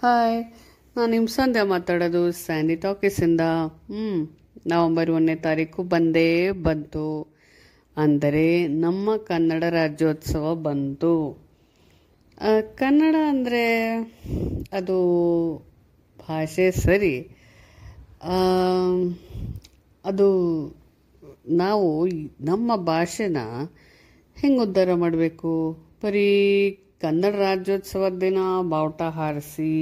Hi 0.00 0.38
ನಾನು 0.96 1.10
ನಿಮ್ಮ 1.10 1.28
ಸಂಧ್ಯ 1.28 1.60
ಮಾತಾಡೋದು 1.62 2.20
ಸ್ಯಾಂಡಿ 2.32 2.74
ಟಾಕೀಸಿಂದ. 2.76 3.42
ಹ್ಞೂ 3.86 4.08
ನವಂಬರ್ 4.66 5.10
ಒಂದನೇ 5.10 5.36
ತಾರೀಕು 5.36 5.82
ಬಂದೇ 5.82 6.50
ಬಂತು. 6.66 7.04
ಅಂದರೆ 7.96 8.44
ನಮ್ಮ 8.76 9.16
ಕನ್ನಡ 9.16 9.64
ರಾಜ್ಯೋತ್ಸವ 9.70 10.54
ಬಂತು. 10.66 11.14
ಕನ್ನಡ 12.74 13.16
ಅಂದರೆ 13.28 13.64
ಅದು 14.72 14.98
ಭಾಷೆ 16.28 16.70
ಸರಿ. 16.70 17.14
ಅದು 20.04 20.28
ನಾವು 21.62 21.88
ನಮ್ಮ 22.44 22.76
ಭಾಷೆನ 22.84 23.38
ಹೆಂಗೆ 24.36 24.60
ಉದ್ಧಾರ 24.60 24.94
ಮಾಡಬೇಕು? 24.94 25.54
ಬರೀ 26.02 26.28
ಕನ್ನಡ 27.02 27.34
ರಾಜ್ಯೋತ್ಸವದ 27.46 28.16
ದಿನ, 28.24 28.38
ಬಾವುಟ 28.72 29.02
ಹಾರಿಸಿ, 29.16 29.72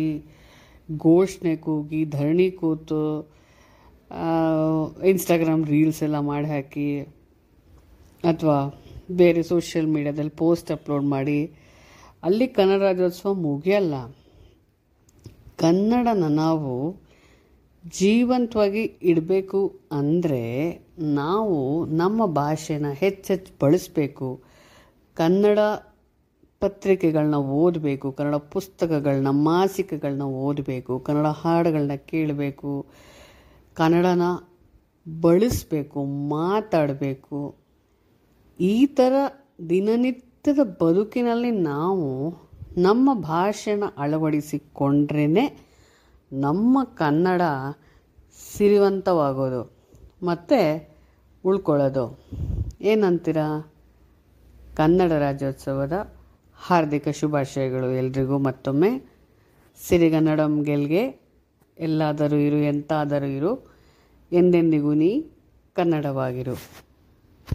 ಘೋಷಣೆ 1.06 1.52
ಕೂಗಿ, 1.64 2.00
ಧರಣಿ 2.14 2.48
ಕೂತು 2.60 3.02
ಇನ್ಸ್ಟಾಗ್ರಾಮ್ 5.10 5.62
ರೀಲ್ಸ್ 5.72 6.00
ಎಲ್ಲ 6.06 6.18
ಮಾಡಿ 6.30 6.48
ಹಾಕಿ, 6.54 6.88
ಅಥವಾ 8.24 8.58
ಬೇರೆ 9.20 9.40
ಸೋಷಿಯಲ್ 9.52 9.88
ಮೀಡ್ಯಾದಲ್ಲಿ 9.94 10.34
ಪೋಸ್ಟ್ 10.42 10.72
ಅಪ್ಲೋಡ್ 10.76 11.06
ಮಾಡಿ, 11.14 11.38
ಅಲ್ಲಿ 12.22 12.46
ಕನ್ನಡ 12.58 12.80
ರಾಜ್ಯೋತ್ಸವ 12.88 13.32
ಮುಗಿಯಲ್ಲ. 13.46 13.94
ಕನ್ನಡನ 15.64 16.28
ನಾವು 16.42 16.74
ಜೀವಂತವಾಗಿ 17.84 18.84
ಇಡಬೇಕು 19.10 19.60
ಅಂದರೆ 19.98 20.42
ನಾವು 21.20 21.56
ನಮ್ಮ 22.00 22.26
ಭಾಷೆನ 22.38 22.86
ಹೆಚ್ಚೆಚ್ಚು 23.02 23.52
ಬಳಸಬೇಕು. 23.62 24.28
ಕನ್ನಡ 25.16 25.58
ಪತ್ರಿಕೆಗಳನ್ನ 26.64 27.34
ಓದಬೇಕು, 27.34 28.12
ಕನ್ನಡ 28.12 28.34
ಪುಸ್ತಕಗಳನ್ನ 28.34 29.28
ಮಾಸಿಕಗಳನ್ನ 29.30 30.22
ಓದಬೇಕು, 30.22 31.00
ಕನ್ನಡ 31.00 31.26
ಹಾಡುಗಳನ್ನ 31.26 31.90
ಕೇಳಬೇಕು, 31.96 32.86
ಕನ್ನಡನ 33.74 34.22
ಬಳಸಬೇಕು, 35.20 36.04
ಮಾತಾಡಬೇಕು. 36.04 37.54
ಈ 38.60 38.86
ಥರ 38.86 39.12
ದಿನನಿತ್ಯದ 39.68 40.58
ಬದುಕಿನಲ್ಲಿ 40.82 41.50
ನಾವು 41.50 42.34
ನಮ್ಮ 42.76 43.14
ಭಾಷೆನ 43.14 43.84
ಅಳವಡಿಸಿಕೊಂಡ್ರೇ 43.98 45.58
ನಮ್ಮ 46.32 46.84
ಕನ್ನಡ 46.84 47.42
ಸಿರಿವಂತವಾಗೋದು. 48.56 49.72
ಮತ್ತು 50.22 50.88
ಉಳ್ಕೊಳ್ಳೋದು. 51.44 52.18
ಏನಂತೀರಾ? 52.80 53.70
ಕನ್ನಡ 54.76 55.12
ರಾಜ್ಯೋತ್ಸವದ 55.12 56.14
ಹಾರ್ದಿಕ 56.56 57.08
ಶುಭಾಶಯಗಳು 57.08 57.92
ಎಲ್ರಿಗೂ. 57.92 58.38
ಮತ್ತೊಮ್ಮೆ 58.38 59.02
ಸಿರಿಗನ್ನಡಂ 59.88 60.62
ಗೆಲ್ಗೆ 60.62 61.20
ಎಲ್ಲಾದರೂ 61.78 62.36
ಇರು 62.36 62.56
ಎಂತಾದರೂ 62.56 63.26
ಇರು 63.26 63.72
ಎಂದೆಂದಿಗೂ 64.32 64.94
ನೀ 64.94 65.22
ಕನ್ನಡವಾಗಿರು. 65.74 66.54